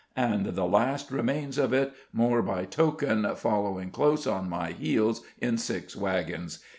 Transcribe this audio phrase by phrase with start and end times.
[0.15, 5.59] _and the last remains of it, more by token, following close on my heels in
[5.59, 6.57] six wagons.